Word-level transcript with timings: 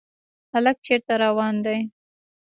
هلک 0.53 0.77
چېرته 0.85 1.13
روان 1.23 1.55
دی؟ 1.65 1.77